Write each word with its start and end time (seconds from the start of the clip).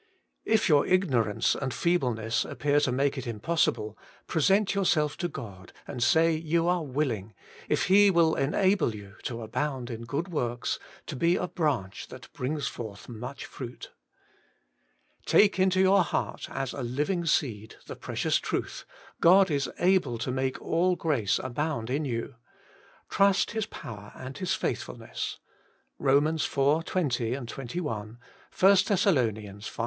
If 0.45 0.67
your 0.67 0.83
ignorance 0.87 1.53
and 1.53 1.71
feebleness 1.71 2.43
appear 2.43 2.79
to 2.79 2.91
make 2.91 3.19
it 3.19 3.27
impossible, 3.27 3.95
present 4.25 4.73
yourself 4.73 5.15
to 5.17 5.27
God, 5.27 5.73
and 5.85 6.01
say 6.01 6.31
you 6.33 6.67
are 6.67 6.81
willing, 6.83 7.35
if 7.69 7.83
He 7.83 8.09
will 8.09 8.33
enable 8.33 8.95
you 8.95 9.17
to 9.25 9.43
abound 9.43 9.91
in 9.91 10.05
good 10.05 10.29
works, 10.29 10.79
to 11.05 11.15
be 11.15 11.35
a 11.35 11.47
branch 11.47 12.07
that 12.07 12.33
brings 12.33 12.67
forth 12.67 13.07
much 13.09 13.45
fruit. 13.45 13.91
3. 15.27 15.39
Take 15.39 15.59
into 15.59 15.79
your 15.79 16.01
heart, 16.01 16.47
as 16.49 16.73
a 16.73 16.81
living 16.81 17.27
seed, 17.27 17.75
the 17.85 17.95
precious 17.95 18.37
truth: 18.37 18.85
God 19.19 19.51
is 19.51 19.69
able 19.77 20.17
to 20.17 20.31
make 20.31 20.59
all 20.59 20.95
grace 20.95 21.37
abound 21.37 21.91
in 21.91 22.05
you. 22.05 22.37
Trust 23.07 23.51
His 23.51 23.67
power 23.67 24.13
and 24.15 24.35
His 24.39 24.55
faith 24.55 24.81
fulness 24.81 25.37
(Rom. 25.99 26.25
iv. 26.25 26.85
20, 26.85 27.35
21; 27.35 28.17
i 28.19 28.55
Thess. 28.55 29.05
v. 29.05 29.69